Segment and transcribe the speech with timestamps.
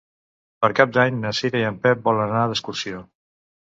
[0.65, 3.09] Per Cap d'Any na Cira i en Pep volen anar d'excursió.